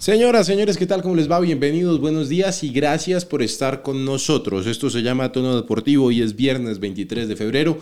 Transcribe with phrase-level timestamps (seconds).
[0.00, 1.02] Señoras, señores, ¿qué tal?
[1.02, 1.38] ¿Cómo les va?
[1.40, 4.66] Bienvenidos, buenos días y gracias por estar con nosotros.
[4.66, 7.78] Esto se llama Tono Deportivo y es viernes 23 de febrero.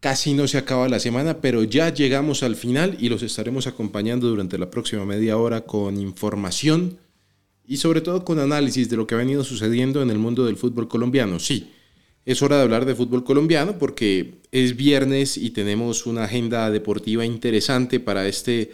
[0.00, 4.28] Casi no se acaba la semana, pero ya llegamos al final y los estaremos acompañando
[4.28, 6.98] durante la próxima media hora con información
[7.66, 10.58] y sobre todo con análisis de lo que ha venido sucediendo en el mundo del
[10.58, 11.38] fútbol colombiano.
[11.38, 11.70] Sí,
[12.26, 17.24] es hora de hablar de fútbol colombiano porque es viernes y tenemos una agenda deportiva
[17.24, 18.72] interesante para este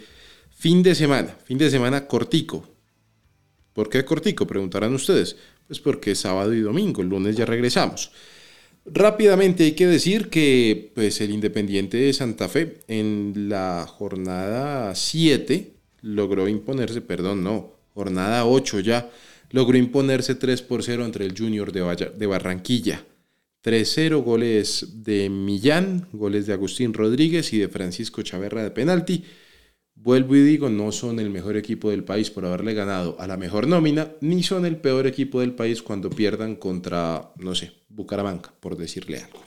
[0.59, 2.67] Fin de semana, fin de semana cortico.
[3.73, 4.47] ¿Por qué cortico?
[4.47, 5.35] Preguntarán ustedes.
[5.67, 8.11] Pues porque es sábado y domingo, el lunes ya regresamos.
[8.83, 15.73] Rápidamente hay que decir que pues, el Independiente de Santa Fe en la jornada 7
[16.01, 19.11] logró imponerse, perdón, no, jornada 8 ya,
[19.51, 23.05] logró imponerse 3 por 0 entre el Junior de, Barranquilla.
[23.63, 29.23] 3-0 goles de Millán, goles de Agustín Rodríguez y de Francisco Chaverra de penalti.
[30.07, 33.35] Vuelvo y digo, no son el mejor equipo del país por haberle ganado a la
[33.35, 38.53] mejor nómina, ni son el peor equipo del país cuando pierdan contra, no sé, Bucaramanga,
[38.61, 39.43] por decirle algo.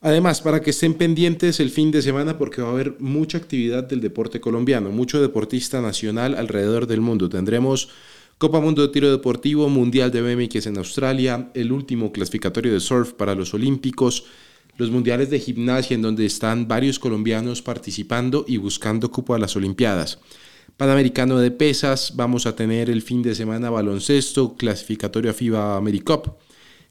[0.00, 3.84] Además, para que estén pendientes el fin de semana porque va a haber mucha actividad
[3.84, 7.28] del deporte colombiano, mucho deportista nacional alrededor del mundo.
[7.28, 7.90] Tendremos
[8.38, 13.12] Copa Mundo de Tiro Deportivo, Mundial de BMX en Australia, el último clasificatorio de surf
[13.12, 14.24] para los Olímpicos,
[14.78, 19.56] los mundiales de gimnasia en donde están varios colombianos participando y buscando cupo a las
[19.56, 20.20] Olimpiadas.
[20.76, 26.28] Panamericano de pesas, vamos a tener el fin de semana baloncesto, clasificatorio a FIBA AmeriCup,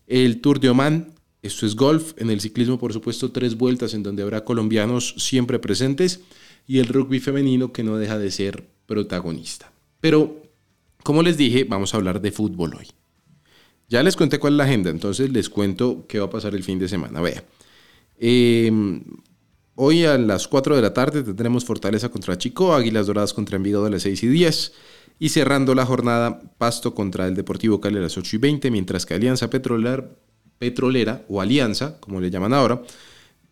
[0.05, 4.03] el Tour de Oman, esto es golf, en el ciclismo por supuesto tres vueltas en
[4.03, 6.19] donde habrá colombianos siempre presentes
[6.67, 9.71] y el rugby femenino que no deja de ser protagonista.
[10.01, 10.43] Pero,
[11.03, 12.87] como les dije, vamos a hablar de fútbol hoy.
[13.87, 16.63] Ya les conté cuál es la agenda, entonces les cuento qué va a pasar el
[16.63, 17.21] fin de semana.
[17.21, 17.45] Vea.
[18.17, 19.03] Em,
[19.75, 23.85] hoy a las 4 de la tarde tendremos Fortaleza contra Chico, Águilas Doradas contra Envigado
[23.85, 24.73] a las 6 y 10.
[25.19, 29.05] Y cerrando la jornada, Pasto contra el Deportivo Cali a las 8 y 20, mientras
[29.05, 32.83] que Alianza Petrolera, o Alianza, como le llaman ahora,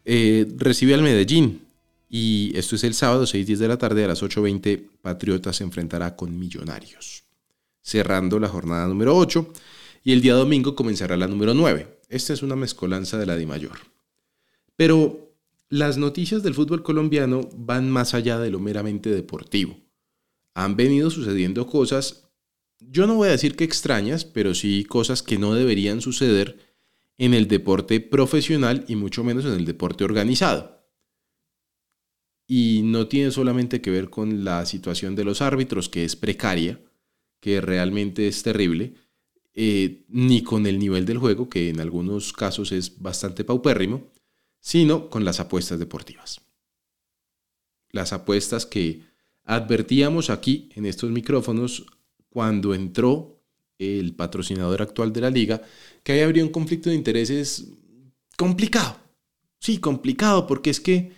[0.04, 1.62] eh, recibe al Medellín.
[2.08, 5.64] Y esto es el sábado, 6 10 de la tarde, a las 8.20, Patriotas se
[5.64, 7.24] enfrentará con Millonarios.
[7.82, 9.52] Cerrando la jornada número 8.
[10.04, 12.00] Y el día domingo comenzará la número 9.
[12.10, 13.95] Esta es una mezcolanza de la Di Mayor.
[14.76, 15.26] Pero
[15.70, 19.78] las noticias del fútbol colombiano van más allá de lo meramente deportivo.
[20.54, 22.30] Han venido sucediendo cosas,
[22.80, 26.60] yo no voy a decir que extrañas, pero sí cosas que no deberían suceder
[27.18, 30.86] en el deporte profesional y mucho menos en el deporte organizado.
[32.48, 36.80] Y no tiene solamente que ver con la situación de los árbitros, que es precaria,
[37.40, 38.94] que realmente es terrible,
[39.54, 44.12] eh, ni con el nivel del juego, que en algunos casos es bastante paupérrimo,
[44.66, 46.42] sino con las apuestas deportivas.
[47.92, 49.04] Las apuestas que
[49.44, 51.86] advertíamos aquí en estos micrófonos
[52.30, 53.44] cuando entró
[53.78, 55.62] el patrocinador actual de la liga,
[56.02, 57.68] que ahí habría un conflicto de intereses
[58.38, 58.98] complicado.
[59.60, 61.12] Sí, complicado, porque es que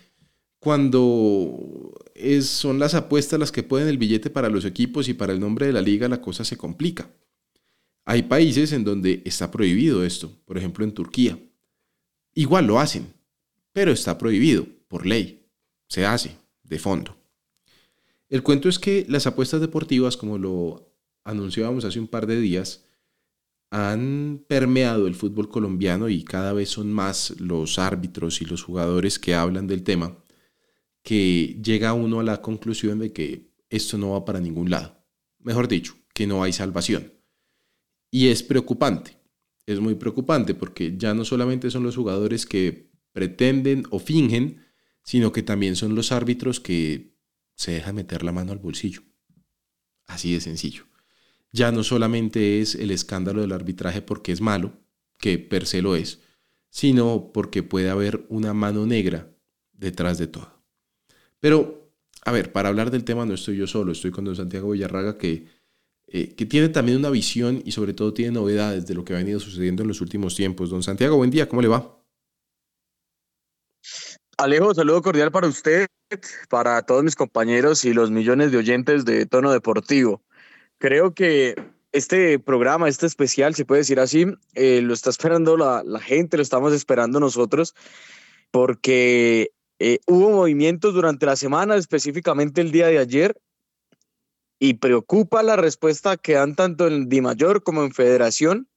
[0.58, 1.94] cuando
[2.42, 5.68] son las apuestas las que pueden el billete para los equipos y para el nombre
[5.68, 7.10] de la liga, la cosa se complica.
[8.04, 11.38] Hay países en donde está prohibido esto, por ejemplo en Turquía.
[12.34, 13.17] Igual lo hacen,
[13.72, 15.46] pero está prohibido por ley.
[15.88, 17.16] Se hace de fondo.
[18.28, 20.92] El cuento es que las apuestas deportivas, como lo
[21.24, 22.84] anunciábamos hace un par de días,
[23.70, 29.18] han permeado el fútbol colombiano y cada vez son más los árbitros y los jugadores
[29.18, 30.16] que hablan del tema,
[31.02, 35.04] que llega uno a la conclusión de que esto no va para ningún lado.
[35.38, 37.12] Mejor dicho, que no hay salvación.
[38.10, 39.18] Y es preocupante,
[39.66, 42.87] es muy preocupante porque ya no solamente son los jugadores que
[43.18, 44.64] pretenden o fingen,
[45.02, 47.16] sino que también son los árbitros que
[47.56, 49.02] se dejan meter la mano al bolsillo.
[50.06, 50.84] Así de sencillo.
[51.50, 54.78] Ya no solamente es el escándalo del arbitraje porque es malo,
[55.18, 56.20] que per se lo es,
[56.70, 59.28] sino porque puede haber una mano negra
[59.72, 60.62] detrás de todo.
[61.40, 61.90] Pero,
[62.24, 65.18] a ver, para hablar del tema no estoy yo solo, estoy con don Santiago Villarraga
[65.18, 65.46] que,
[66.06, 69.16] eh, que tiene también una visión y sobre todo tiene novedades de lo que ha
[69.16, 70.70] venido sucediendo en los últimos tiempos.
[70.70, 71.97] Don Santiago, buen día, ¿cómo le va?
[74.40, 75.88] Alejo, saludo cordial para usted,
[76.48, 80.22] para todos mis compañeros y los millones de oyentes de Tono Deportivo.
[80.78, 81.56] Creo que
[81.90, 86.44] este programa, este especial, se puede decir así, eh, lo está esperando la, gente, lo
[86.44, 87.74] estamos esperando nosotros,
[88.52, 89.50] porque
[89.80, 93.36] eh, hubo movimientos durante la semana, específicamente el día de ayer,
[94.60, 98.68] y preocupa la respuesta que dan tanto en Di Mayor como en Federación,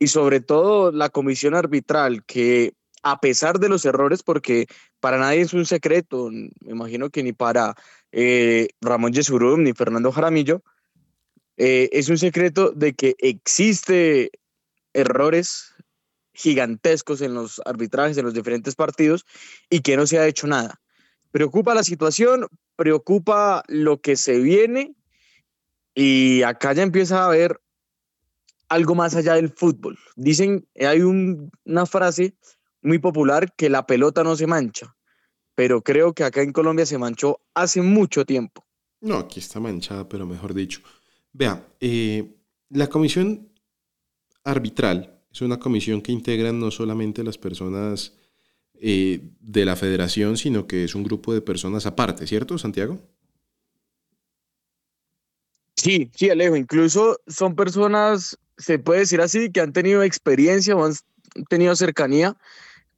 [0.00, 2.72] y sobre todo la comisión arbitral, que
[3.10, 4.66] a pesar de los errores, porque
[5.00, 7.74] para nadie es un secreto, me imagino que ni para
[8.12, 10.62] eh, Ramón Yesurum ni Fernando Jaramillo,
[11.60, 14.30] Eh, es un secreto de que existe
[14.94, 15.74] errores
[16.32, 19.26] gigantescos en los arbitrajes, en los diferentes partidos,
[19.68, 20.78] y que no se ha hecho nada.
[21.32, 22.46] Preocupa la situación,
[22.76, 24.94] preocupa lo que se viene,
[25.96, 27.58] y acá ya empieza a haber
[28.68, 29.98] algo más allá del fútbol.
[30.14, 32.34] Dicen, hay una frase
[32.82, 34.96] muy popular que la pelota no se mancha,
[35.54, 38.64] pero creo que acá en Colombia se manchó hace mucho tiempo.
[39.00, 40.80] No, aquí está manchada, pero mejor dicho.
[41.32, 42.36] Vea, eh,
[42.70, 43.52] la comisión
[44.44, 48.16] arbitral es una comisión que integra no solamente las personas
[48.80, 52.98] eh, de la federación, sino que es un grupo de personas aparte, ¿cierto, Santiago?
[55.76, 56.56] Sí, sí, Alejo.
[56.56, 60.94] Incluso son personas, se puede decir así, que han tenido experiencia o han
[61.48, 62.36] tenido cercanía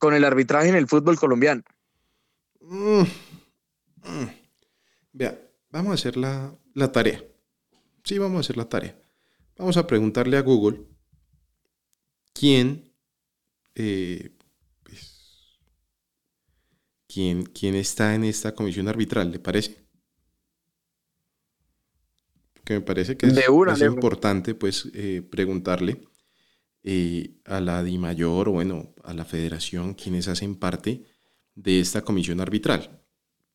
[0.00, 1.62] con el arbitraje en el fútbol colombiano.
[2.62, 4.28] Mm, mm.
[5.12, 5.38] Vea,
[5.70, 6.56] vamos a hacer la,
[6.90, 7.22] tarea.
[8.02, 8.98] Sí, vamos a hacer la tarea.
[9.58, 10.80] Vamos a preguntarle a Google
[12.32, 12.94] quién,
[13.74, 14.34] eh,
[14.82, 15.60] pues,
[17.06, 19.84] quién, quién está en esta comisión arbitral, ¿le parece?
[22.64, 26.00] Que me parece que es, importante pues eh, preguntarle
[26.82, 31.04] eh, a la DIMAYOR o bueno, a la federación quienes hacen parte
[31.54, 33.02] de esta comisión arbitral.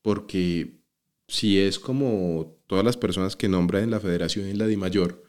[0.02, 0.80] Porque
[1.26, 5.24] si es como todas las personas que nombran en la federación y en la DIMAYOR,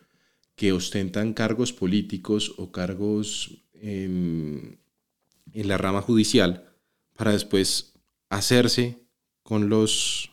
[0.56, 4.80] que ostentan cargos políticos o cargos en,
[5.54, 6.74] la rama judicial,
[7.16, 7.94] para después
[8.30, 9.00] hacerse
[9.44, 10.32] con los,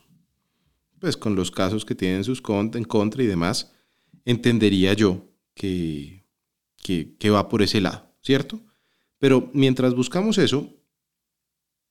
[0.99, 2.43] pues, con los casos que tienen sus
[2.75, 3.73] en contra y demás,
[4.25, 6.24] entendería yo que,
[6.85, 8.61] que, va por ese lado, ¿cierto?
[9.19, 10.71] Pero mientras buscamos eso,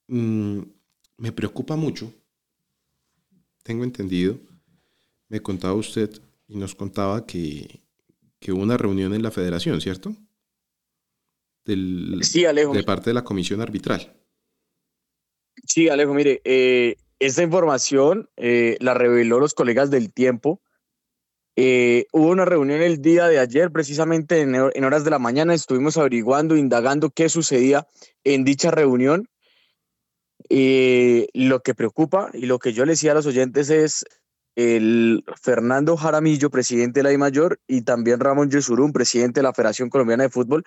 [0.08, 0.60] mm,
[1.18, 2.14] me preocupa mucho,
[3.64, 4.38] tengo entendido,
[5.30, 6.12] me contaba usted
[6.48, 7.82] y nos contaba que,
[8.50, 10.16] hubo una reunión en la federación, ¿cierto?
[12.22, 12.74] sí, Alejo.
[12.74, 14.14] De parte de la comisión arbitral.
[15.66, 20.62] Sí, Alejo, mire, eh, esta información eh, la reveló los colegas del tiempo
[21.56, 25.98] eh, hubo una reunión el día de ayer, precisamente en, horas de la mañana, estuvimos
[25.98, 27.88] averiguando, indagando qué sucedía
[28.24, 29.28] en dicha reunión.
[30.50, 34.06] Eh, lo que preocupa y lo que yo le decía a los oyentes es
[34.56, 39.54] el Fernando Jaramillo, presidente de la I Mayor, y también Ramón Yesurún, presidente de la
[39.54, 40.64] Federación Colombiana de Fútbol,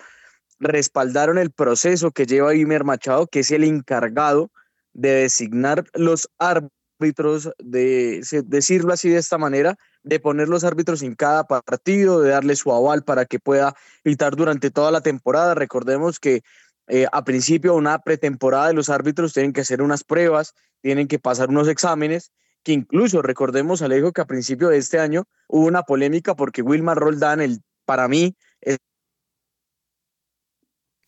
[0.58, 4.50] respaldaron el proceso que lleva Imer Machado, que es el encargado
[4.92, 11.14] de designar los árbitros, de decirlo así de esta manera, de poner los árbitros en
[11.14, 15.54] cada partido, de darle su aval para que pueda evitar durante toda la temporada.
[15.54, 16.42] Recordemos que
[16.88, 21.18] eh, a principio, una pretemporada de los árbitros tienen que hacer unas pruebas, tienen que
[21.18, 22.32] pasar unos exámenes,
[22.62, 26.96] que incluso recordemos, Alejo, que a principio de este año hubo una polémica porque Wilmar
[26.96, 28.78] Roldán, el, para mí, es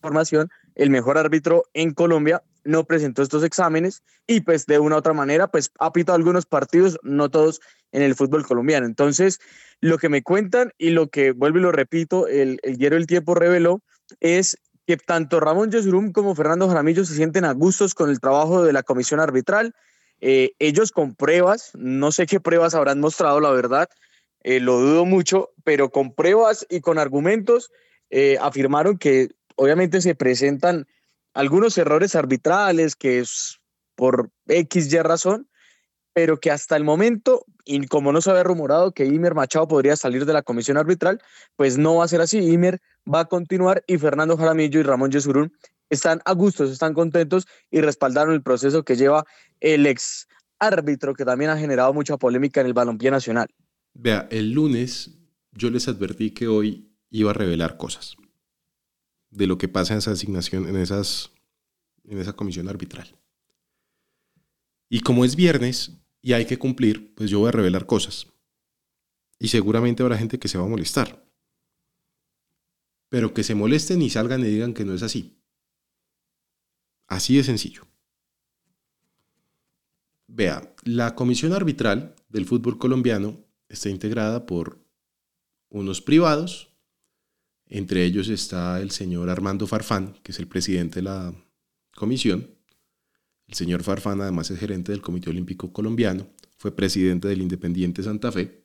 [0.00, 0.49] formación,
[0.79, 5.13] el mejor árbitro en Colombia, no presentó estos exámenes y pues de una u otra
[5.13, 7.61] manera pues ha pitado algunos partidos, no todos
[7.93, 8.87] en el fútbol colombiano.
[8.87, 9.41] Entonces,
[9.81, 13.07] lo que me cuentan y lo que vuelvo y lo repito, el, el diario El
[13.07, 13.82] Tiempo reveló
[14.20, 14.56] es
[14.87, 18.73] que tanto Ramón Yesurum como Fernando Jaramillo se sienten a gustos con el trabajo de
[18.73, 19.75] la comisión arbitral.
[20.20, 23.89] Eh, ellos con pruebas, no sé qué pruebas habrán mostrado, la verdad,
[24.43, 27.70] eh, lo dudo mucho, pero con pruebas y con argumentos
[28.11, 30.86] eh, afirmaron que obviamente se presentan
[31.34, 33.60] algunos errores arbitrales que es
[33.96, 35.48] por X y razón,
[36.12, 39.96] pero que hasta el momento, y como no se había rumorado que Imer Machado podría
[39.96, 41.20] salir de la comisión arbitral,
[41.56, 42.38] pues no va a ser así.
[42.38, 42.81] Imer
[43.12, 45.53] va a continuar y Fernando Jaramillo y Ramón Yesurún
[45.91, 49.24] están a gusto, están contentos y respaldaron el proceso que lleva
[49.60, 50.29] el ex
[50.60, 53.48] árbitro que también ha generado mucha polémica en el balompié nacional.
[53.94, 55.19] Vea, el lunes
[55.53, 58.17] yo les advertí que hoy iba a revelar cosas
[59.31, 61.32] de lo que pasa en esa asignación, en, esas,
[62.05, 63.17] en esa comisión arbitral.
[64.89, 65.93] Y como es viernes,
[66.23, 68.27] y hay que cumplir, pues yo voy a revelar cosas.
[69.39, 71.25] Y seguramente habrá gente que se va a molestar.
[73.08, 75.41] Pero que se molesten y salgan y digan que no es así.
[77.06, 77.87] Así de sencillo.
[80.27, 84.85] Vea, la comisión arbitral del fútbol colombiano está integrada por
[85.70, 86.68] unos privados,
[87.69, 91.34] entre ellos está el señor Armando Farfán, que es el presidente de la
[91.94, 92.58] comisión,
[93.48, 98.31] el señor Farfán además es gerente del Comité Olímpico Colombiano, fue presidente del Independiente Santa
[98.31, 98.63] Fe.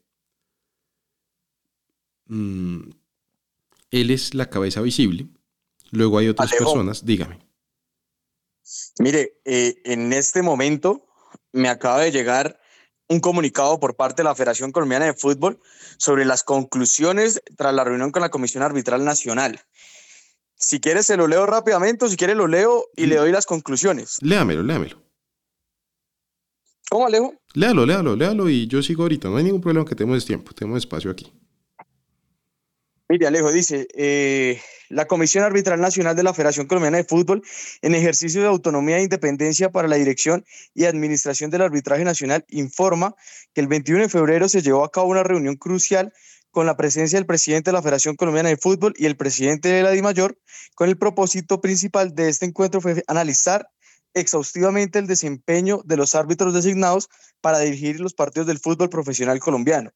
[2.25, 2.89] Mm,
[3.91, 5.27] él es la cabeza visible.
[5.91, 7.39] Luego hay otras personas, dígame.
[8.99, 11.05] Mire, eh, en este momento
[11.51, 12.59] me acaba de llegar
[13.13, 15.59] un comunicado por parte de la Federación Colombiana de Fútbol
[15.97, 19.61] sobre las conclusiones tras la reunión con la Comisión Arbitral Nacional.
[20.55, 23.45] Si quieres, se lo leo rápidamente o si quieres, lo leo y le doy las
[23.45, 24.17] conclusiones.
[24.21, 25.01] Léamelo, léamelo.
[26.89, 27.33] ¿Cómo, Alejo?
[27.53, 29.29] Léalo, léalo, léalo y yo sigo ahorita.
[29.29, 31.31] No hay ningún problema que tenemos tiempo, tenemos espacio aquí.
[33.13, 37.43] Mire, Alejo, dice, eh, la Comisión Arbitral Nacional de la Federación Colombiana de Fútbol,
[37.83, 40.43] en ejercicio de autonomía e independencia para la dirección
[40.73, 43.13] y administración del arbitraje nacional, informa
[43.53, 46.11] que el 21 de febrero se llevó a cabo una reunión crucial
[46.49, 49.83] con la presencia del presidente de la Federación Colombiana de Fútbol y el presidente de
[49.83, 50.35] la DIMAYOR,
[50.73, 53.69] con el propósito principal de este encuentro fue analizar
[54.15, 57.09] exhaustivamente el desempeño de los árbitros designados
[57.41, 59.91] para dirigir los partidos del fútbol profesional colombiano.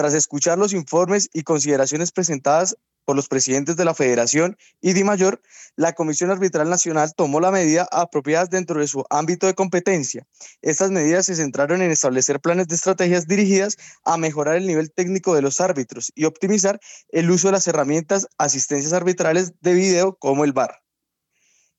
[0.00, 5.04] Tras escuchar los informes y consideraciones presentadas por los presidentes de la Federación y Di
[5.04, 5.42] Mayor,
[5.76, 10.26] la Comisión Arbitral Nacional tomó la medida apropiada dentro de su ámbito de competencia.
[10.62, 15.34] Estas medidas se centraron en establecer planes de estrategias dirigidas a mejorar el nivel técnico
[15.34, 16.80] de los árbitros y optimizar
[17.10, 20.80] el uso de las herramientas asistencias arbitrales de video como el VAR.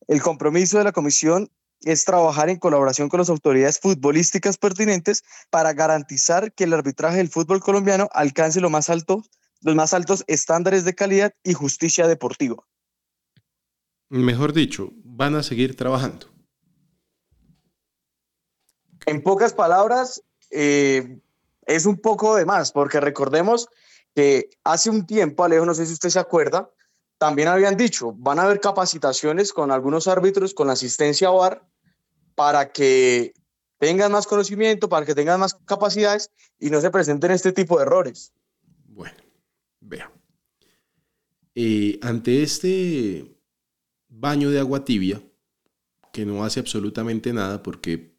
[0.08, 1.50] El compromiso de la Comisión
[1.84, 7.30] es trabajar en colaboración con las autoridades futbolísticas pertinentes para garantizar que el arbitraje del
[7.30, 9.24] fútbol colombiano alcance lo más alto,
[9.62, 12.64] los más altos estándares de calidad y justicia deportiva.
[14.10, 16.28] Mejor dicho, van a seguir trabajando.
[19.06, 20.22] En pocas palabras,
[20.52, 21.20] eh,
[21.66, 23.70] es un poco de más, porque recordemos
[24.14, 26.70] que hace un tiempo, Alejo, no sé si usted se acuerda,
[27.18, 31.64] también habían dicho, van a haber capacitaciones con algunos árbitros, con asistencia VAR,
[32.42, 33.34] para que
[33.78, 37.84] tengan más conocimiento, para que tengan más capacidades y no se presenten este tipo de
[37.84, 38.34] errores.
[38.88, 39.18] Bueno,
[39.80, 40.12] vea.
[41.54, 43.38] Eh, ante este
[44.10, 45.22] baño de agua tibia,
[46.12, 48.16] que no hace absolutamente nada porque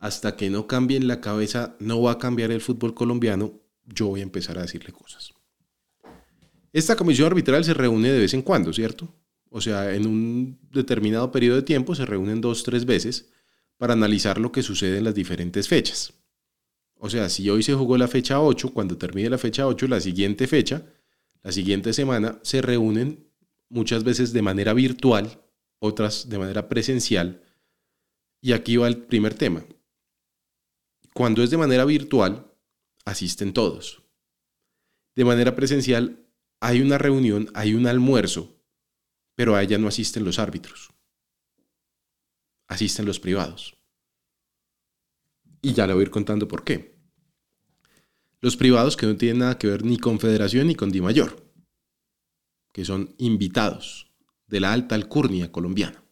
[0.00, 3.52] hasta que no cambien la cabeza no va a cambiar el fútbol colombiano,
[3.84, 5.32] yo voy a empezar a decirle cosas.
[6.72, 9.14] Esta comisión arbitral se reúne de vez en cuando, ¿cierto?
[9.50, 13.30] O sea, en un determinado periodo de tiempo se reúnen dos, tres veces
[13.76, 16.12] para analizar lo que sucede en las diferentes fechas.
[16.96, 20.00] O sea, si hoy se jugó la fecha 8, cuando termine la fecha 8, la
[20.00, 20.84] siguiente fecha,
[21.42, 23.28] la siguiente semana, se reúnen
[23.68, 25.40] muchas veces de manera virtual,
[25.78, 27.42] otras de manera presencial.
[28.40, 29.64] Y aquí va el primer tema.
[31.14, 32.52] Cuando es de manera virtual,
[33.04, 34.02] asisten todos.
[35.14, 36.26] De manera presencial,
[36.60, 38.57] hay una reunión, hay un almuerzo,
[39.38, 40.90] pero a ella no asisten los árbitros.
[42.66, 43.76] Asisten los privados.
[45.62, 46.98] Y ya le voy a ir contando por qué.
[48.40, 51.52] Los privados que no tienen nada que ver ni con Federación ni con Di Mayor,
[52.72, 54.10] que son invitados
[54.48, 56.02] de la alta alcurnia colombiana.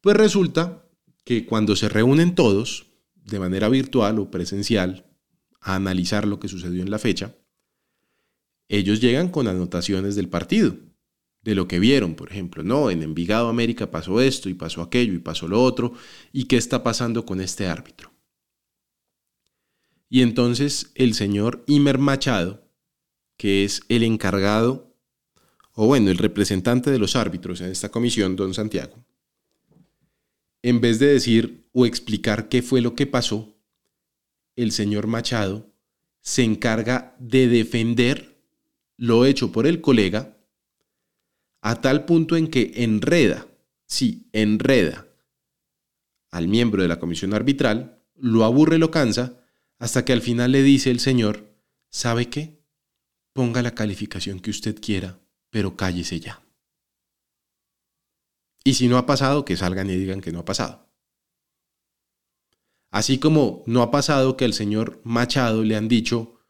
[0.00, 0.88] Pues resulta
[1.24, 2.86] que cuando se reúnen todos,
[3.16, 5.12] de manera virtual o presencial,
[5.60, 7.34] a analizar lo que sucedió en la fecha,
[8.68, 10.91] ellos llegan con anotaciones del partido,
[11.42, 15.12] de lo que vieron, por ejemplo, no, en Envigado América pasó esto y pasó aquello
[15.12, 15.92] y pasó lo otro,
[16.32, 18.12] y qué está pasando con este árbitro.
[20.08, 22.68] Y entonces el señor Imer Machado,
[23.36, 24.94] que es el encargado,
[25.72, 29.04] o bueno, el representante de los árbitros en esta comisión, don Santiago,
[30.62, 33.56] en vez de decir o explicar qué fue lo que pasó,
[34.54, 35.72] el señor Machado
[36.20, 38.38] se encarga de defender
[38.96, 40.36] lo hecho por el colega
[41.62, 43.46] a tal punto en que enreda,
[43.86, 45.06] sí, enreda
[46.30, 49.38] al miembro de la comisión arbitral, lo aburre, lo cansa,
[49.78, 51.54] hasta que al final le dice el señor,
[51.90, 52.62] ¿sabe qué?
[53.32, 56.42] Ponga la calificación que usted quiera, pero cállese ya.
[58.64, 60.88] Y si no ha pasado, que salgan y digan que no ha pasado.
[62.90, 66.40] Así como no ha pasado que al señor Machado le han dicho,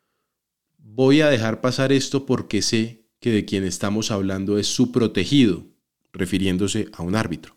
[0.76, 5.64] voy a dejar pasar esto porque sé que de quien estamos hablando es su protegido,
[6.12, 7.57] refiriéndose a un árbitro.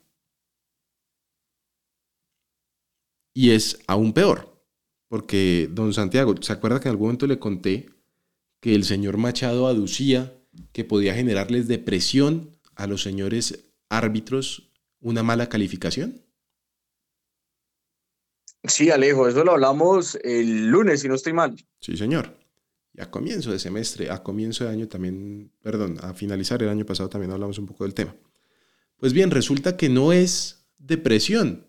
[3.34, 4.64] Y es aún peor,
[5.08, 7.90] porque don Santiago, ¿se acuerda que en algún momento le conté
[8.62, 10.38] que el señor Machado aducía
[10.72, 16.22] que podía generarles depresión a los señores árbitros una mala calificación?
[18.64, 21.56] Sí, Alejo, eso lo hablamos el lunes, si no estoy mal.
[21.82, 22.45] Sí, señor.
[22.98, 26.86] Y a comienzo de semestre, a comienzo de año también, perdón, a finalizar el año
[26.86, 28.16] pasado también hablamos un poco del tema.
[28.98, 31.68] Pues bien, resulta que no es depresión.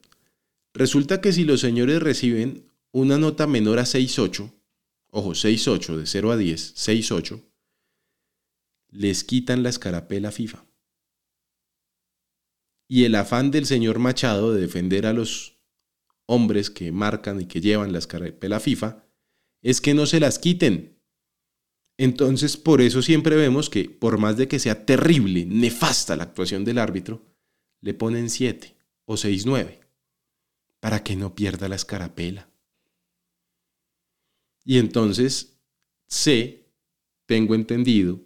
[0.72, 4.52] Resulta que si los señores reciben una nota menor a 6.8,
[5.10, 7.42] ojo, 6.8, de 0 a 10, 6.8,
[8.90, 10.64] les quitan la escarapela FIFA.
[12.88, 15.58] Y el afán del señor Machado de defender a los
[16.26, 19.04] hombres que marcan y que llevan la escarapela FIFA,
[19.62, 20.95] es que no se las quiten.
[21.98, 26.64] Entonces, por eso siempre vemos que, por más de que sea terrible, nefasta la actuación
[26.64, 27.22] del árbitro,
[27.80, 28.76] le ponen 7
[29.06, 29.80] o 6-9
[30.80, 32.48] para que no pierda la escarapela.
[34.64, 35.58] Y entonces
[36.06, 36.66] sé,
[37.26, 38.20] tengo entendido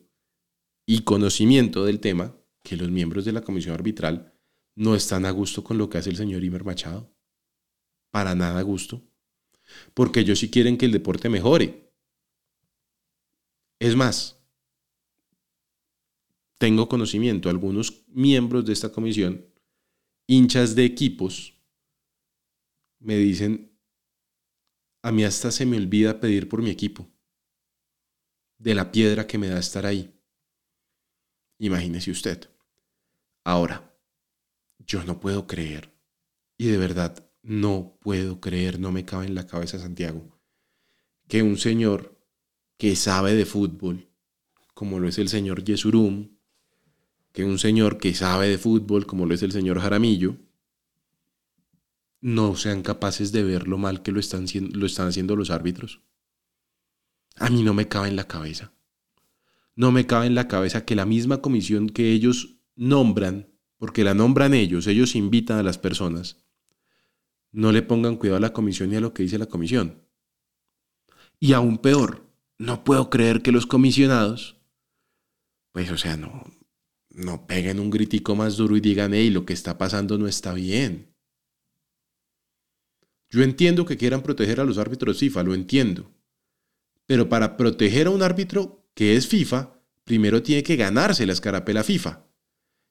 [0.87, 4.35] y conocimiento del tema que los miembros de la comisión arbitral
[4.75, 7.15] no están a gusto con lo que hace el señor Imer Machado.
[8.11, 9.03] Para nada a gusto.
[9.95, 11.90] Porque ellos sí quieren que el deporte mejore.
[13.81, 14.39] Es más,
[16.59, 19.47] tengo conocimiento, algunos miembros de esta comisión,
[20.27, 21.55] hinchas de equipos,
[22.99, 23.75] me dicen,
[25.03, 27.09] a mí hasta se me olvida pedir por mi equipo,
[28.59, 30.15] de la piedra que me da estar ahí.
[31.59, 32.51] Imagínese usted.
[33.45, 33.99] Ahora,
[34.79, 35.91] yo no puedo creer,
[36.59, 40.39] y de verdad no puedo creer, no me cabe en la cabeza Santiago,
[41.29, 42.20] que un señor
[42.81, 44.09] que sabe de fútbol,
[44.73, 46.31] como lo es el señor Yesurum,
[47.31, 50.39] que un señor que sabe de fútbol, como lo es el señor Jaramillo,
[52.23, 56.01] no sean capaces de ver lo mal que lo están, lo están haciendo los árbitros.
[57.37, 58.73] A mí no me cabe en la cabeza.
[59.77, 64.15] No me cabe en la cabeza que la misma comisión que ellos nombran, porque la
[64.15, 66.39] nombran ellos, ellos invitan a las personas,
[67.53, 70.03] no le pongan cuidado a la comisión y a lo que dice la comisión.
[71.39, 72.30] Y aún peor,
[72.61, 74.61] no puedo creer que los comisionados,
[75.73, 76.45] pues o sea, no,
[77.09, 80.53] no peguen un gritico más duro y digan, hey, lo que está pasando no está
[80.53, 81.17] bien.
[83.31, 86.13] Yo entiendo que quieran proteger a los árbitros FIFA, lo entiendo.
[87.07, 91.83] Pero para proteger a un árbitro que es FIFA, primero tiene que ganarse la escarapela
[91.83, 92.27] FIFA.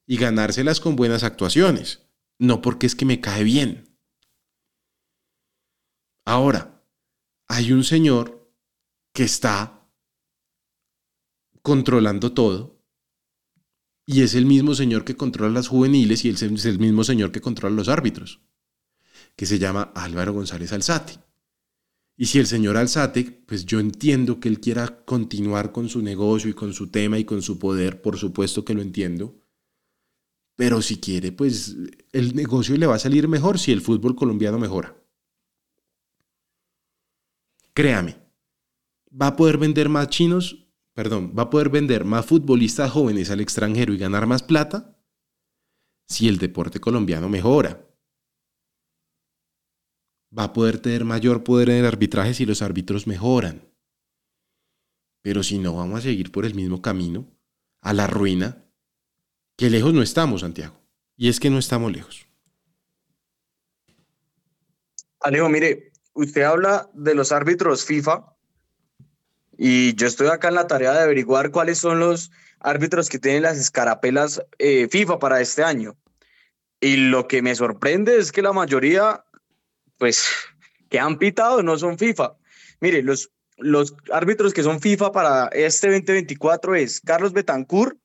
[0.07, 2.07] Y ganárselas con buenas actuaciones,
[2.39, 3.95] no porque es que me cae bien.
[6.25, 6.83] Ahora,
[7.47, 8.38] hay un señor
[9.19, 9.85] que está
[11.61, 12.81] controlando todo
[14.05, 17.41] y es el mismo señor que controla las juveniles y es el mismo señor que
[17.41, 18.39] controla los árbitros,
[19.35, 21.19] que se llama Álvaro González Alzate.
[22.15, 26.49] Y si el señor Alzate, pues yo entiendo que él quiera continuar con su negocio
[26.49, 29.37] y con su tema y con su poder, por supuesto que lo entiendo.
[30.55, 31.75] Pero si quiere, pues
[32.13, 34.95] el negocio le va a salir mejor si el fútbol colombiano mejora.
[37.73, 38.28] Créame,
[39.09, 43.41] va a poder vender más chinos, perdón, va a poder vender más futbolistas jóvenes al
[43.41, 44.97] extranjero y ganar más plata
[46.05, 47.85] si el deporte colombiano mejora.
[50.37, 53.67] Va a poder tener mayor poder en el arbitraje si los árbitros mejoran.
[55.21, 57.27] Pero si no, vamos a seguir por el mismo camino,
[57.81, 58.65] a la ruina,
[59.57, 60.79] que lejos no estamos, Santiago.
[61.17, 62.25] Y es que no estamos lejos.
[65.19, 68.38] Alejo, mire, usted habla de los árbitros FIFA
[69.61, 73.43] y yo estoy acá en la tarea de averiguar cuáles son los árbitros que tienen
[73.43, 75.97] las escarapelas eh, FIFA para este año.
[76.79, 79.25] Y lo que me sorprende es que la mayoría,
[79.97, 80.29] pues,
[80.89, 82.37] que han pitado no son FIFA.
[82.79, 87.97] Mire, los, los árbitros que son FIFA para este 2024 es Carlos Betancourt,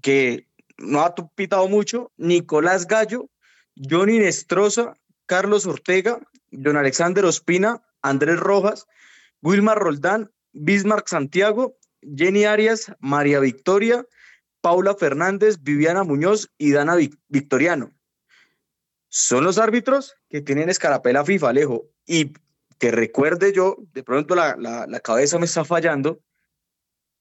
[0.00, 3.28] que no ha pitado mucho, Nicolás Gallo,
[3.76, 4.94] Johnny Nestroza,
[5.26, 6.18] Carlos Ortega,
[6.50, 8.86] Don Alexander Ospina, Andrés Rojas,
[9.42, 14.06] Wilmar Roldán, Bismarck Santiago, Jenny Arias, María Victoria,
[14.60, 16.96] Paula Fernández, Viviana Muñoz y Dana
[17.28, 17.92] Victoriano.
[19.08, 21.88] Son los árbitros que tienen escarapela FIFA, Alejo.
[22.06, 22.32] Y
[22.78, 26.20] que recuerde yo, de pronto la, la cabeza me está fallando,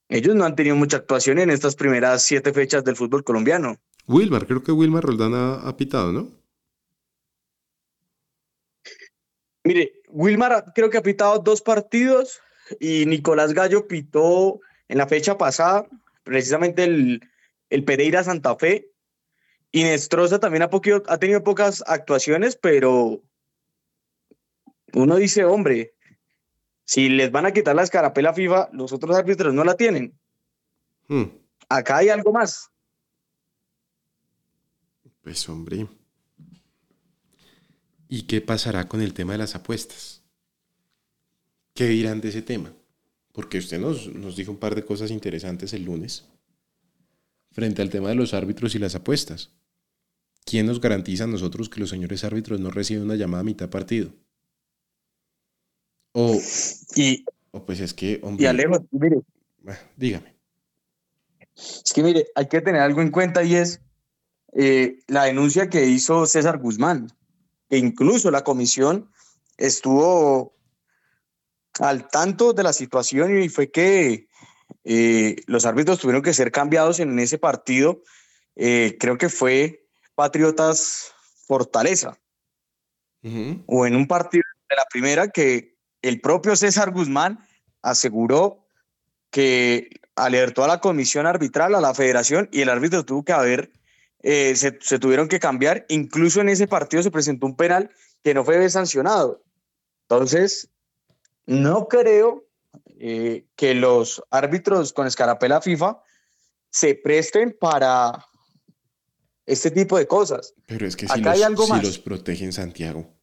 [0.10, 3.78] ellos no han tenido mucha actuación en estas primeras siete fechas del fútbol colombiano.
[4.08, 6.32] Wilmar, creo que Wilmar Roldán ha pitado, ¿no?
[9.63, 12.39] Mire, Wilmar creo que ha pitado dos partidos
[12.80, 15.88] y Nicolás Gallo pitó en la fecha pasada,
[16.23, 17.21] precisamente el,
[17.86, 18.89] Pereira Santa Fe.
[19.71, 20.69] Y Nestroza también ha,
[21.08, 23.21] ha tenido pocas actuaciones, pero
[24.93, 25.93] uno dice, hombre,
[26.86, 30.17] si les van a quitar la escarapela FIFA, los otros árbitros no la tienen.
[31.08, 31.25] Hmm.
[31.67, 32.71] Acá hay algo más.
[35.21, 35.88] Pues hombre,
[38.08, 40.23] ¿Y qué pasará con el tema de las apuestas?
[41.76, 42.74] ¿Qué dirán de ese tema?
[43.34, 46.26] Porque usted nos, nos dijo un par de cosas interesantes el lunes
[47.52, 49.52] frente al tema de los árbitros y las apuestas.
[50.46, 53.70] ¿Quién nos garantiza a nosotros que los señores árbitros no reciben una llamada a mitad
[53.70, 54.14] partido?
[56.14, 56.40] O,
[56.96, 57.26] y,
[57.66, 58.44] pues es que, hombre.
[58.44, 59.22] Y Alejo, mire.
[59.98, 60.36] dígame.
[61.56, 63.82] Es que mire, hay que tener algo en cuenta y es
[64.54, 67.12] eh, la denuncia que hizo César Guzmán
[67.70, 69.10] que incluso la comisión
[69.58, 70.54] estuvo
[71.80, 74.28] al tanto de la situación y fue que
[74.84, 78.02] eh, los árbitros tuvieron que ser cambiados en ese partido.
[78.56, 81.12] Eh, creo que fue Patriotas
[81.48, 82.20] Fortaleza.
[83.66, 87.40] O en un partido de la primera que el propio César Guzmán
[87.82, 88.68] aseguró
[89.32, 93.72] que alertó a la comisión arbitral, a la federación, y el árbitro tuvo que haber,
[94.22, 95.88] eh, se, se, tuvieron que cambiar.
[95.90, 97.90] Incluso en ese partido se presentó un penal
[98.24, 99.44] que no fue sancionado.
[100.04, 100.70] Entonces,
[101.45, 102.47] no creo
[102.99, 106.01] eh, que los árbitros con escarapela FIFA
[106.69, 108.25] se presten para
[109.45, 110.53] este tipo de cosas.
[110.65, 113.13] Pero es que si, los, hay algo si los protegen Santiago,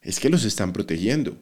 [0.00, 1.36] es que los están protegiendo.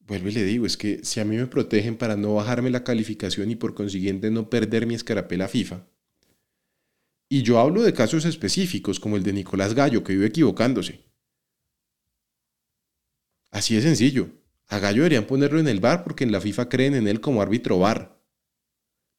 [0.00, 2.84] Vuelvo y le digo, es que si a mí me protegen para no bajarme la
[2.84, 5.84] calificación y por consiguiente no perder mi escarapela FIFA,
[7.28, 11.05] y yo hablo de casos específicos como el de Nicolás Gallo, que vive equivocándose.
[13.56, 14.28] Así de sencillo.
[14.68, 17.40] A Gallo deberían ponerlo en el bar porque en la FIFA creen en él como
[17.40, 18.22] árbitro bar.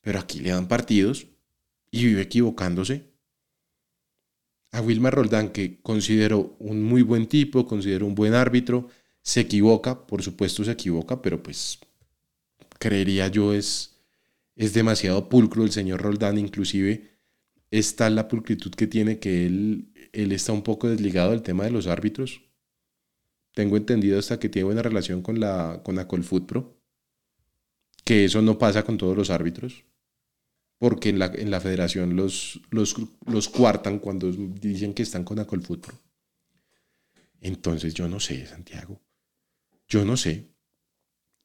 [0.01, 1.25] Pero aquí le dan partidos
[1.89, 3.09] y vive equivocándose.
[4.71, 8.89] A Wilmar Roldán, que considero un muy buen tipo, considero un buen árbitro,
[9.23, 11.79] se equivoca, por supuesto se equivoca, pero pues
[12.77, 13.95] creería yo es,
[14.55, 17.09] es demasiado pulcro el señor Roldán, inclusive
[17.71, 21.71] está la pulcritud que tiene que él, él está un poco desligado del tema de
[21.71, 22.46] los árbitros
[23.57, 26.79] tengo entendido hasta que tiene buena relación con la, con la Colfutpro,
[28.05, 29.83] que eso no pasa con todos los árbitros,
[30.77, 35.37] porque en la, en la federación los, los, los cuartan cuando dicen que están con
[35.37, 35.95] la Colfutpro.
[37.41, 39.01] Entonces yo no sé, Santiago.
[39.87, 40.51] Yo no sé.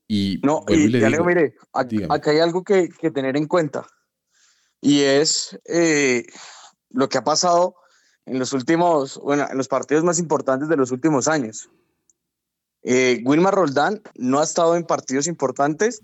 [0.07, 3.87] Y no, y, le digo, mire, acá, hay algo que, que, tener en cuenta.
[4.83, 6.27] Y es eh,
[6.91, 7.77] lo que ha pasado
[8.27, 11.71] en los últimos, bueno, en los partidos más importantes de los últimos años.
[12.83, 16.03] Eh, Wilmar Roldán no ha estado en partidos importantes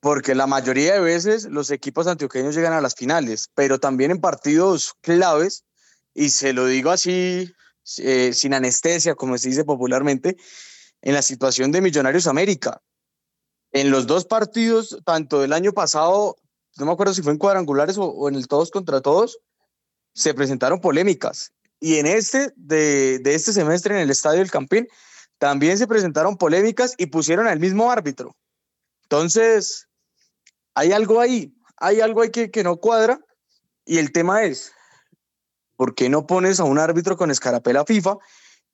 [0.00, 4.20] porque la mayoría de veces los equipos antioqueños llegan a las finales, pero también en
[4.20, 5.64] partidos claves,
[6.12, 7.52] y se lo digo así
[7.98, 10.36] eh, sin anestesia, como se dice popularmente,
[11.02, 12.80] en la situación de Millonarios América.
[13.70, 16.36] En los dos partidos, tanto del año pasado,
[16.78, 19.38] no me acuerdo si fue en cuadrangulares o, en el todos contra todos,
[20.14, 21.52] se presentaron polémicas.
[21.78, 24.88] Y en este, de, de este semestre, en el Estadio del Campín,
[25.42, 28.36] también se presentaron polémicas y pusieron al mismo árbitro.
[29.02, 29.88] Entonces,
[30.72, 33.18] hay algo ahí, hay algo ahí que, que no cuadra
[33.84, 34.70] y el tema es,
[35.74, 38.18] ¿por qué no pones a un árbitro con escarapela FIFA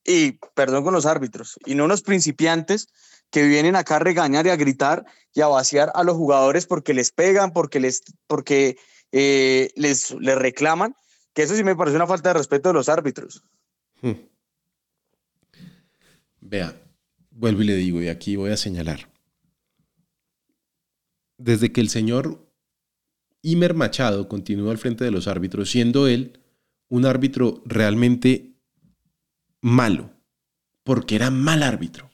[0.05, 2.89] y, perdón con los árbitros, y no unos principiantes
[3.31, 6.93] que vienen acá a regañar y a gritar y a vaciar a los jugadores porque
[6.93, 8.77] les pegan, porque les, porque,
[9.13, 10.95] eh, les, les reclaman?
[11.33, 13.43] Que eso sí me parece una falta de respeto de los árbitros.
[14.03, 14.29] Hmm.
[16.51, 16.81] Vea,
[17.31, 19.13] vuelvo y le digo, y aquí voy a señalar.
[21.37, 22.51] Desde que el señor
[23.43, 26.41] Imer Machado continuó al frente de los árbitros, siendo él
[26.89, 28.55] un árbitro realmente
[29.61, 30.11] malo,
[30.85, 32.11] porque era mal árbitro.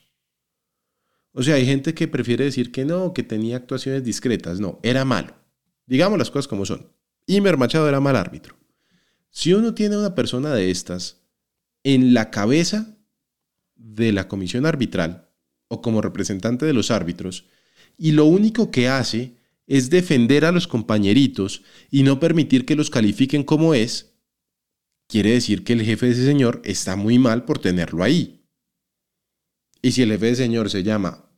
[1.31, 4.59] O sea, hay gente que prefiere decir que no, que tenía actuaciones discretas.
[4.59, 5.33] No, era malo.
[5.85, 6.91] Digamos las cosas como son.
[7.25, 8.57] Imer Machado era mal árbitro.
[9.29, 11.21] Si uno tiene una persona de estas
[11.83, 12.94] en la cabeza,
[13.85, 15.29] de la comisión arbitral
[15.67, 17.45] o como representante de los árbitros
[17.97, 19.35] y lo único que hace
[19.67, 24.13] es defender a los compañeritos y no permitir que los califiquen como es,
[25.07, 28.43] quiere decir que el jefe de ese señor está muy mal por tenerlo ahí.
[29.81, 31.29] Y si el jefe de ese señor se llama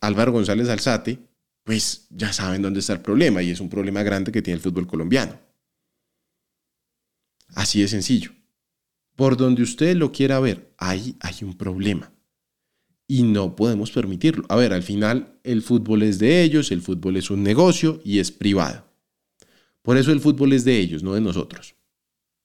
[0.00, 1.18] Álvaro González Alzate,
[1.64, 4.62] pues ya saben dónde está el problema y es un problema grande que tiene el
[4.62, 5.38] fútbol colombiano.
[7.54, 8.32] Así de sencillo.
[9.16, 12.12] Por donde usted lo quiera ver, ahí hay un problema.
[13.08, 14.44] Y no podemos permitirlo.
[14.48, 18.18] A ver, al final el fútbol es de ellos, el fútbol es un negocio y
[18.18, 18.84] es privado.
[19.82, 21.76] Por eso el fútbol es de ellos, no de nosotros.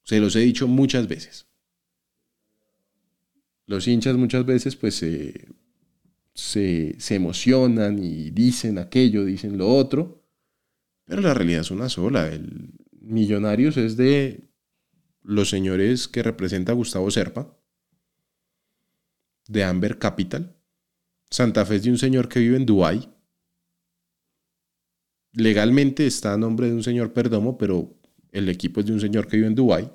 [0.03, 1.47] Se los he dicho muchas veces.
[3.65, 5.45] Los hinchas muchas veces pues se,
[6.33, 10.23] se emocionan y dicen aquello, dicen lo otro,
[11.05, 12.27] pero la realidad es una sola.
[12.27, 12.69] El
[13.01, 14.50] Millonarios es de
[15.23, 17.55] los señores que representa Gustavo Serpa,
[19.47, 20.55] de Amber Capital.
[21.29, 23.09] Santa Fe es de un señor que vive en Dubái.
[25.33, 27.97] Legalmente está a nombre de un señor Perdomo, pero
[28.31, 29.89] el equipo es de un señor que vive en Dubái.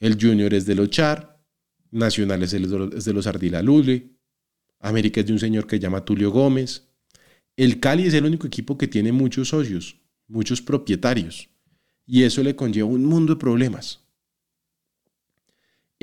[0.00, 1.30] El Junior es de los Char.
[1.90, 4.16] Nacional es de los Ardila Lule.
[4.80, 6.88] América es de un señor que se llama Tulio Gómez.
[7.54, 11.50] El Cali es el único equipo que tiene muchos socios, muchos propietarios.
[12.06, 14.01] Y eso le conlleva un mundo de problemas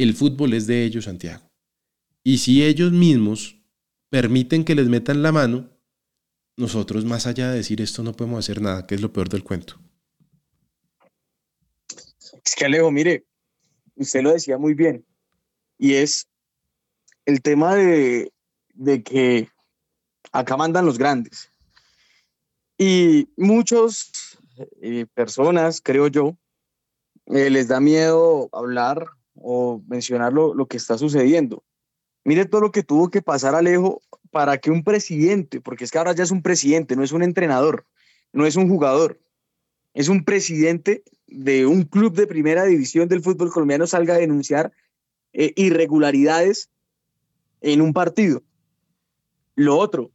[0.04, 1.44] el fútbol es de ellos, Santiago.
[2.24, 3.62] Y si ellos mismos
[4.10, 5.70] permiten que les metan la mano,
[6.56, 9.44] nosotros más allá de decir esto no podemos hacer nada, que es lo peor del
[9.44, 9.80] cuento.
[12.46, 13.26] Es que Alejo, mire,
[13.96, 15.06] usted lo decía muy bien,
[15.78, 16.30] y es
[17.26, 18.32] el tema de,
[19.04, 19.50] que
[20.32, 21.52] acá mandan los grandes.
[22.78, 24.12] Y muchas
[24.82, 26.38] eh, personas, creo yo,
[27.26, 29.06] eh, les da miedo hablar
[29.42, 31.64] o mencionar lo, lo, que está sucediendo.
[32.24, 35.98] Mire todo lo que tuvo que pasar Alejo para que un presidente, porque es que
[35.98, 37.86] ahora ya es un presidente, no es un entrenador,
[38.34, 39.20] no es un jugador,
[39.94, 44.72] es un presidente de un club de primera división del fútbol colombiano salga a denunciar
[45.34, 46.70] eh, irregularidades
[47.62, 48.44] en un partido.
[49.56, 50.12] Lo otro,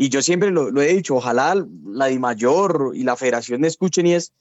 [0.00, 4.06] y yo siempre lo, he dicho, ojalá la Di Mayor y la federación me escuchen
[4.06, 4.32] y es,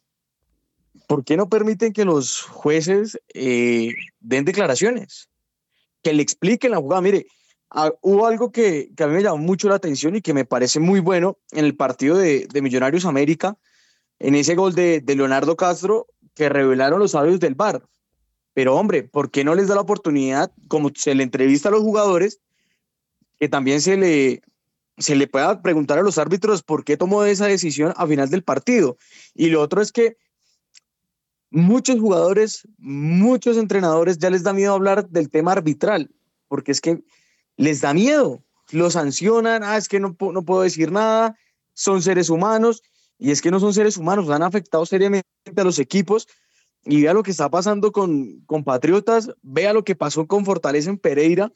[1.08, 5.30] ¿por qué no permiten que los jueces eh, den declaraciones?
[6.02, 7.02] Que le expliquen la jugada.
[7.02, 7.28] Mire,
[7.70, 10.80] ah, hubo algo que, a mí me llamó mucho la atención y que me parece
[10.80, 13.58] muy bueno en el partido de, de Millonarios América,
[14.20, 17.84] en ese gol de, Leonardo Castro que revelaron los sabios del bar.
[18.54, 21.82] Pero hombre, ¿por qué no les da la oportunidad, como se le entrevista a los
[21.82, 22.40] jugadores,
[23.40, 24.42] que también se le,
[24.98, 28.44] se le pueda preguntar a los árbitros por qué tomó esa decisión a final del
[28.44, 28.98] partido?
[29.36, 30.18] Y lo otro es que
[31.50, 36.12] muchos jugadores, muchos entrenadores ya les da miedo hablar del tema arbitral,
[36.48, 37.04] porque es que
[37.56, 41.38] les da miedo, lo sancionan, ah, es que no, no puedo decir nada,
[41.74, 42.82] son seres humanos
[43.20, 46.28] y es que no son seres humanos, han afectado seriamente a los equipos.
[46.86, 50.90] Y vea lo que está pasando con, con Patriotas, vea lo que pasó con Fortaleza
[50.90, 51.52] en Pereira,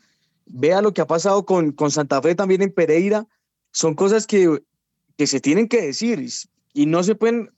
[0.45, 3.27] vea lo que ha pasado con, con Santa Fe también en Pereira.
[3.71, 4.61] Son cosas que,
[5.15, 6.27] que se tienen que decir
[6.73, 7.51] y no se pueden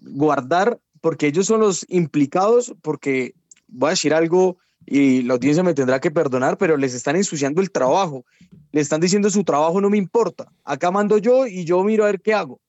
[0.00, 3.34] guardar porque ellos son los implicados, porque
[3.68, 7.60] voy a decir algo y la audiencia me tendrá que perdonar, pero les están ensuciando
[7.60, 8.24] el trabajo.
[8.72, 10.52] Le están diciendo su trabajo no me importa.
[10.64, 12.60] Acá mando yo y yo miro a ver qué hago.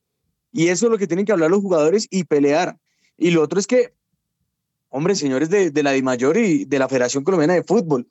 [0.51, 2.77] Y eso es lo que tienen que hablar los jugadores y pelear.
[3.17, 3.93] Y lo otro es que,
[4.89, 8.07] hombre, señores de, la DIMAYOR y de la Federación Colombiana de Fútbol,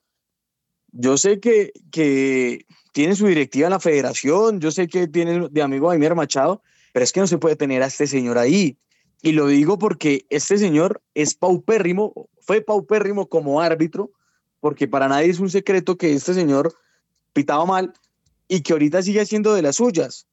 [0.92, 2.64] yo sé que, que
[3.14, 7.12] su directiva en la federación, yo sé que tienen de amigo a Machado, pero es
[7.12, 8.76] que no se puede tener a este señor ahí.
[9.22, 14.10] Y lo digo porque este señor es paupérrimo, fue paupérrimo como árbitro,
[14.60, 16.74] porque para nadie es un secreto que este señor
[17.32, 17.92] pitaba mal
[18.48, 20.26] y que ahorita sigue haciendo de las suyas.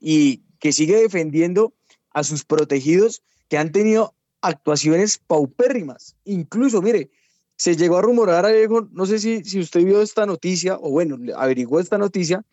[0.00, 1.74] Y que sigue defendiendo
[2.12, 6.16] a sus protegidos que han tenido actuaciones paupérrimas.
[6.24, 7.10] Incluso, mire,
[7.56, 11.18] se llegó a rumorar, Alejo, no sé si, si usted vio esta noticia, o bueno,
[11.36, 12.44] averiguó esta noticia,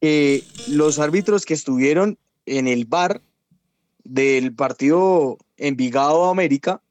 [0.00, 3.20] que los árbitros que estuvieron en el bar
[4.04, 6.82] del partido Envigado América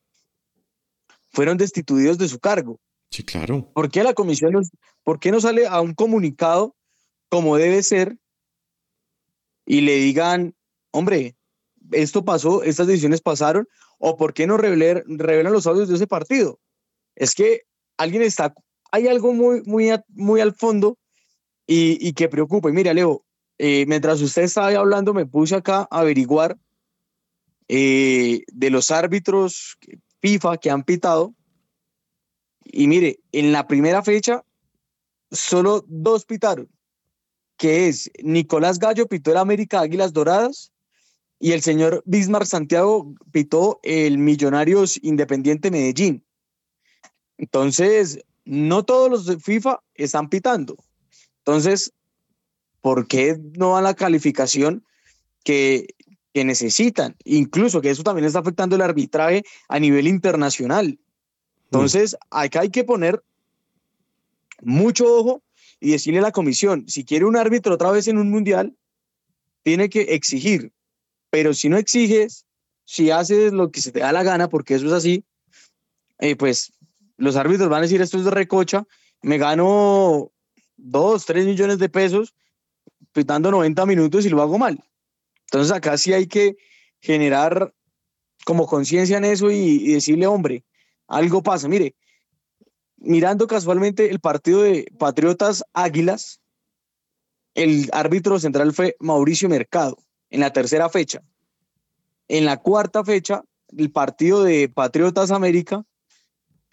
[1.29, 2.79] fueron destituidos de su cargo.
[3.11, 3.69] Sí, claro.
[3.73, 4.53] ¿Por qué la comisión,
[5.03, 6.75] por qué no sale a un comunicado
[7.29, 8.17] como debe ser
[9.65, 10.55] y le digan,
[10.91, 11.35] hombre,
[11.91, 13.67] esto pasó, estas decisiones pasaron,
[13.99, 16.59] o por qué no revelar, revelan los audios de ese partido.
[17.15, 17.63] Es que
[17.97, 18.53] alguien está,
[18.91, 20.97] hay algo muy, muy, muy al fondo
[21.65, 22.69] y, que preocupa.
[22.69, 23.23] Y mira, Leo,
[23.57, 26.57] eh, mientras usted estaba hablando, me puse acá a averiguar
[27.67, 29.77] eh, de los árbitros
[30.21, 31.34] FIFA que han pitado.
[32.63, 34.43] Y mire, en la primera fecha,
[35.32, 36.69] solo dos pitaron
[37.58, 40.71] que es Nicolás Gallo pitó el América Águilas Doradas
[41.39, 46.23] y el señor Bismarck Santiago pitó el Millonarios Independiente Medellín.
[47.38, 50.77] Entonces, no todos los de FIFA están pitando.
[51.39, 51.93] Entonces,
[52.82, 54.86] ¿por qué no dan la calificación
[55.43, 55.95] que,
[56.33, 57.15] que necesitan?
[57.23, 60.99] Incluso que eso también está afectando el arbitraje a nivel internacional.
[61.65, 63.21] Entonces, acá hay que poner
[64.61, 65.43] mucho ojo
[65.79, 68.75] y decirle a la comisión, si quiere un árbitro otra vez en un mundial,
[69.63, 70.71] tiene que exigir,
[71.29, 72.45] pero si no exiges,
[72.85, 75.25] si haces lo que se te da la gana, porque eso es así,
[76.19, 76.71] eh, pues
[77.17, 78.85] los árbitros van a decir esto es de recocha,
[79.21, 80.31] me gano
[80.77, 82.33] dos, tres millones de pesos
[83.11, 84.83] pitando 90 minutos y lo hago mal.
[85.47, 86.57] Entonces acá sí hay que
[86.99, 87.73] generar
[88.45, 90.63] como conciencia en eso y, decirle, hombre,
[91.07, 91.67] algo pasa.
[91.67, 91.95] Mire,
[92.97, 96.41] mirando casualmente el partido de Patriotas Águilas,
[97.53, 99.97] el árbitro central fue Mauricio Mercado
[100.29, 101.21] en la tercera fecha.
[102.27, 103.43] En la cuarta fecha,
[103.75, 105.83] el partido de Patriotas América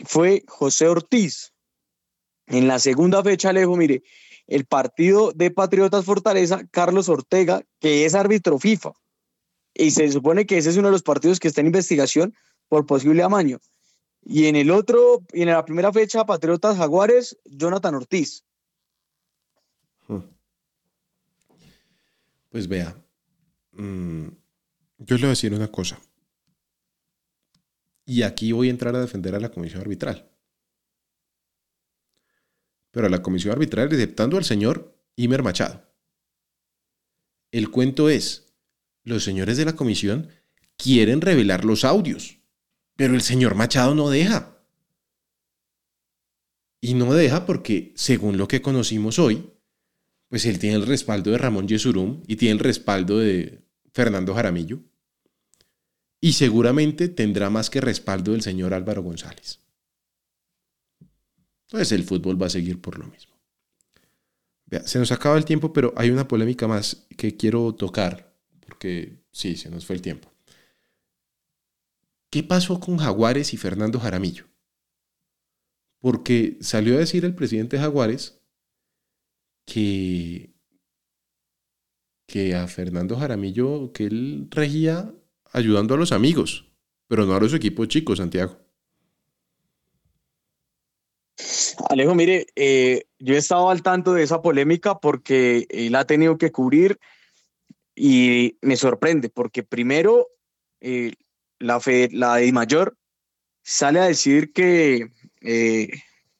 [0.04, 1.52] fue José Ortiz.
[2.46, 4.02] En la segunda fecha, Alejo, mire,
[4.46, 8.92] el partido de Patriotas Fortaleza, Carlos Ortega, que es árbitro FIFA.
[9.74, 12.34] Y se supone que ese es uno de los partidos que está en investigación
[12.68, 13.58] por posible amaño.
[14.22, 18.44] Y en el otro, y en la primera fecha, Patriotas Jaguares, Jonathan Ortiz.
[20.06, 20.20] Hmm.
[22.50, 22.96] Pues vea,
[23.72, 24.28] mm,
[24.98, 26.00] yo le voy a decir una cosa.
[28.06, 30.30] Y aquí voy a entrar a defender a la comisión arbitral.
[32.94, 35.82] Pero a la comisión arbitral, aceptando al señor Imer Machado.
[37.50, 38.54] El cuento es,
[39.02, 40.28] los señores de la comisión
[40.76, 42.38] quieren revelar los audios,
[42.94, 44.58] pero el señor Machado no deja.
[46.80, 49.50] Y no deja porque, según lo que conocimos hoy,
[50.28, 54.80] pues él tiene el respaldo de Ramón Yesurum y tiene el respaldo de Fernando Jaramillo.
[56.20, 59.63] Y seguramente tendrá más que respaldo del señor Álvaro González.
[61.66, 63.34] Entonces el fútbol va a seguir por lo mismo.
[64.86, 69.56] se nos acaba el tiempo, pero hay una polémica más que quiero tocar, porque sí,
[69.56, 70.32] se nos fue el tiempo.
[72.30, 74.46] ¿Qué pasó con Jaguares y Fernando Jaramillo?
[76.00, 78.40] Porque salió a decir el presidente Jaguares
[79.64, 80.52] que,
[82.26, 85.14] que a Fernando Jaramillo, que él regía
[85.52, 86.72] ayudando a los amigos,
[87.06, 88.63] pero no a los equipos chicos, Santiago.
[91.88, 96.38] Alejo, mire, eh, yo he estado al tanto de esa polémica porque él ha tenido
[96.38, 96.98] que cubrir
[97.94, 100.28] y me sorprende porque primero
[100.80, 101.12] eh,
[101.58, 102.96] la, fe, la de Mayor
[103.62, 105.10] sale a decir que,
[105.40, 105.88] eh,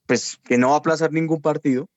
[0.06, 1.88] pues, que no va a aplazar ningún partido,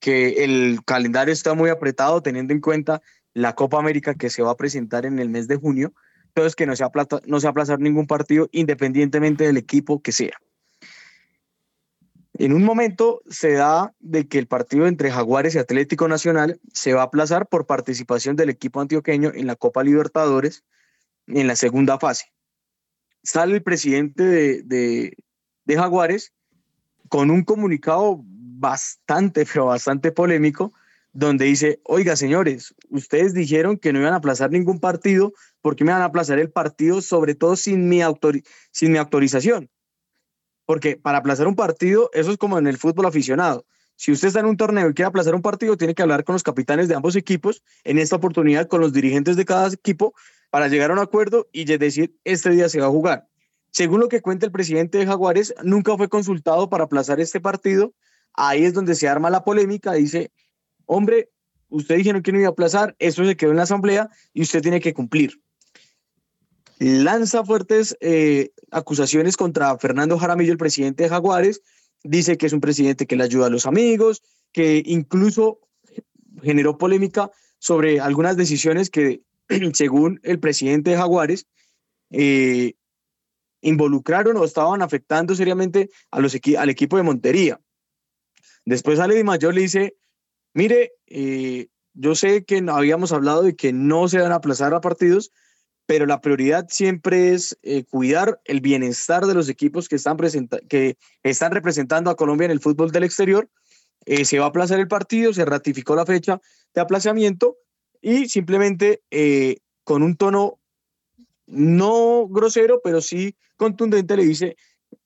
[0.00, 3.02] que el calendario está muy apretado teniendo en cuenta
[3.34, 5.92] la Copa América que se va a presentar en el mes de junio,
[6.28, 10.38] entonces que no se, aplaza, no se aplazar ningún partido independientemente del equipo que sea.
[12.38, 16.92] En un momento se da de que el partido entre Jaguares y Atlético Nacional se
[16.92, 20.64] va a aplazar por participación del equipo antioqueño en la Copa Libertadores
[21.26, 22.26] en la segunda fase
[23.26, 25.16] sale el presidente de,
[25.68, 26.32] Jaguares
[27.08, 30.72] con un comunicado bastante, pero bastante polémico,
[31.12, 35.84] donde dice, oiga señores, ustedes dijeron que no iban a aplazar ningún partido, ¿por qué
[35.84, 39.70] me van a aplazar el partido, sobre todo sin mi autorización?
[40.66, 43.64] Porque para aplazar un partido, eso es como en el fútbol aficionado.
[43.94, 46.34] Si usted está en un torneo y quiere aplazar un partido, tiene que hablar con
[46.34, 50.14] los capitanes de ambos equipos, en esta oportunidad con los dirigentes de cada equipo,
[50.50, 53.26] para llegar a un acuerdo y decir, este día se va a jugar.
[53.70, 57.94] Según lo que cuenta el presidente de Jaguares, nunca fue consultado para aplazar este partido.
[58.34, 59.92] Ahí es donde se arma la polémica.
[59.92, 60.30] Dice,
[60.84, 61.30] hombre,
[61.68, 64.62] usted dijeron que no iba a aplazar, eso se quedó en la asamblea y usted
[64.62, 65.40] tiene que cumplir.
[66.78, 71.62] Lanza fuertes eh, acusaciones contra Fernando Jaramillo, el presidente de Jaguares.
[72.02, 75.60] Dice que es un presidente que le ayuda a los amigos, que incluso
[76.42, 79.22] generó polémica sobre algunas decisiones que
[79.72, 81.46] según el presidente de Jaguares,
[82.10, 82.74] eh,
[83.62, 87.60] involucraron o estaban afectando seriamente a los al equipo de Montería.
[88.64, 89.96] Después sale Di Mayor le dice,
[90.52, 94.80] mire, eh, yo sé que habíamos hablado de que no se van a aplazar a
[94.80, 95.32] partidos,
[95.86, 100.16] pero la prioridad siempre es eh, cuidar el bienestar de los equipos que están,
[100.68, 103.48] que están representando a Colombia en el fútbol del exterior.
[104.04, 106.40] se va a aplazar el partido, se ratificó la fecha
[106.74, 107.56] de aplazamiento
[108.00, 110.60] y simplemente eh, con un tono
[111.46, 114.56] no grosero, pero sí contundente, le dice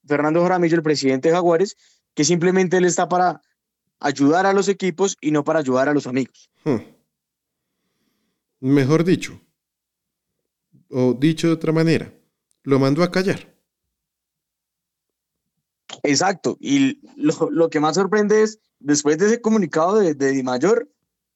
[0.07, 1.77] Fernando Jaramillo, el presidente de Jaguares,
[2.15, 3.41] que simplemente él está para
[4.01, 6.51] ayudar a los equipos y no para ayudar a los amigos.
[6.65, 6.79] Hmm.
[8.61, 9.41] Mejor dicho,
[10.91, 12.13] o dicho de otra manera,
[12.63, 13.55] lo mandó a callar.
[16.03, 20.89] Exacto, y lo, que más sorprende es, después de ese comunicado de, de Di Mayor,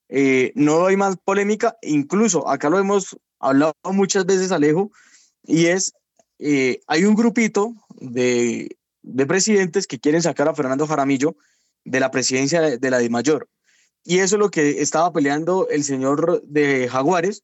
[0.09, 4.91] eh, no hay más polémica, incluso acá lo hemos hablado muchas veces, Alejo,
[5.43, 5.93] y es,
[6.39, 8.77] eh, hay un grupito de,
[9.27, 11.35] presidentes que quieren sacar a Fernando Jaramillo
[11.83, 13.47] de la presidencia de, la DIMAYOR.
[14.03, 17.43] Y eso es lo que estaba peleando el señor de Jaguares,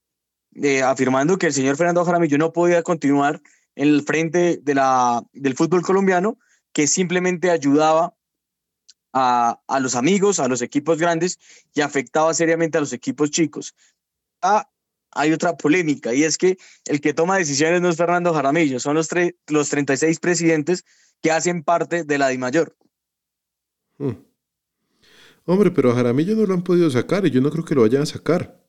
[0.56, 3.42] eh, afirmando que el señor Fernando Jaramillo no podía continuar
[3.76, 6.38] en el frente de la, del fútbol colombiano,
[6.74, 8.16] que simplemente ayudaba
[9.14, 11.40] a, los amigos, a los equipos grandes
[11.74, 13.76] y afectaba seriamente a los equipos chicos.
[14.42, 14.70] Ah,
[15.12, 18.96] hay otra polémica y es que el que toma decisiones no es Fernando Jaramillo, son
[18.96, 19.10] los,
[19.48, 20.86] los 36 presidentes
[21.22, 22.76] que hacen parte de la DIMAYOR.
[23.98, 24.12] Hmm.
[25.46, 27.82] Hombre, pero a Jaramillo no lo han podido sacar y yo no creo que lo
[27.82, 28.61] vayan a sacar.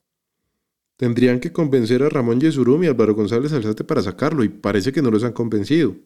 [1.02, 5.02] Tendrían que convencer a Ramón Yesurum y Álvaro González Alzate para sacarlo y parece que
[5.02, 5.96] no los han convencido.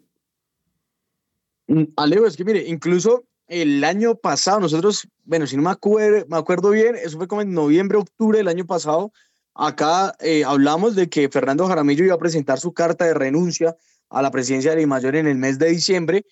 [1.66, 6.24] Mm, Alejo, es que mire, incluso el año pasado, nosotros, bueno, si no me acuerdo,
[6.30, 9.12] me acuerdo bien, eso fue como en noviembre, octubre del año pasado,
[9.53, 13.76] acá eh, hablamos de que Fernando Jaramillo iba a presentar su carta de renuncia
[14.09, 16.24] a la presidencia de Mayor en el mes de diciembre,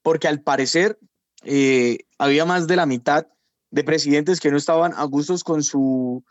[0.00, 0.96] porque al parecer
[1.42, 3.26] eh, había más de la mitad
[3.72, 6.22] de presidentes que no estaban a gustos con su,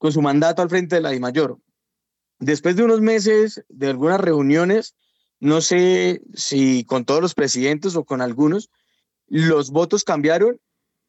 [0.00, 1.58] con su mandato al frente de la DIMAYOR.
[2.38, 4.94] Después de unos meses de algunas reuniones,
[5.40, 8.70] no sé si con todos los presidentes o con algunos,
[9.26, 10.58] los votos cambiaron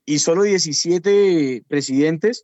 [0.05, 2.43] y solo 17 presidentes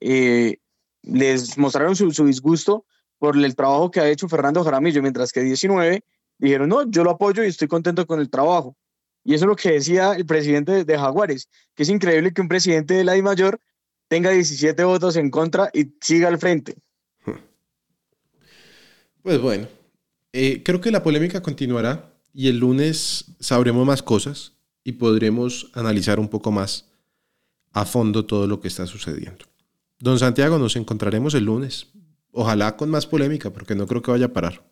[0.00, 0.56] eh,
[1.02, 2.84] les mostraron su, disgusto
[3.20, 6.02] por el trabajo que ha hecho Fernando Jaramillo, mientras que 19
[6.38, 8.76] dijeron, no, yo lo apoyo y estoy contento con el trabajo.
[9.22, 12.48] Y eso es lo que decía el presidente de Jaguares, que es increíble que un
[12.48, 13.60] presidente de la I mayor
[14.08, 16.76] tenga 17 votos en contra y siga al frente.
[19.22, 19.66] Pues bueno,
[20.32, 24.52] eh, creo que la polémica continuará y el lunes sabremos más cosas
[24.82, 26.90] y podremos analizar un poco más
[27.72, 29.46] a fondo todo lo que está sucediendo.
[29.98, 31.86] Don Santiago, nos encontraremos el lunes.
[32.32, 34.62] Ojalá con más polémica, porque no creo que vaya a parar.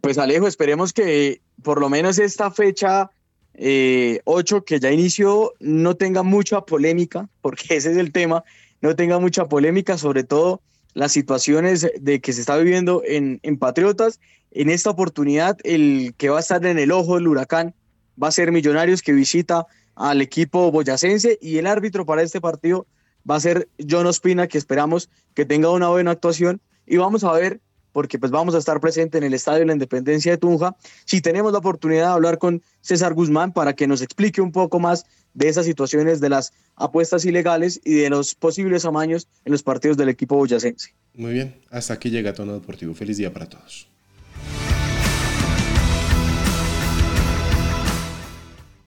[0.00, 3.10] Pues Alejo, esperemos que por lo menos esta fecha
[3.54, 8.44] 8 eh, que ya inició no tenga mucha polémica, porque ese es el tema,
[8.80, 10.62] no tenga mucha polémica, sobre todo
[10.94, 14.20] las situaciones de que se está viviendo en, en Patriotas.
[14.50, 17.74] En esta oportunidad, el que va a estar en el ojo del huracán
[18.20, 22.86] va a ser Millonarios que visita al equipo boyacense y el árbitro para este partido
[23.28, 27.32] va a ser John Ospina, que esperamos que tenga una buena actuación y vamos a
[27.32, 27.60] ver
[27.92, 30.76] porque pues vamos a estar presente en el Estadio de la Independencia de Tunja.
[31.04, 34.80] Si tenemos la oportunidad de hablar con César Guzmán para que nos explique un poco
[34.80, 39.62] más de esas situaciones de las apuestas ilegales y de los posibles amaños en los
[39.62, 40.94] partidos del equipo boyacense.
[41.14, 42.94] Muy bien, hasta aquí llega Tono Deportivo.
[42.94, 43.88] Feliz día para todos.